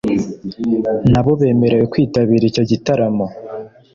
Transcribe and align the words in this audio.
nabo 1.11 1.31
bemerewe 1.41 1.85
kwitabira 1.91 2.43
icyo 2.49 2.63
gitaramo 2.71 3.25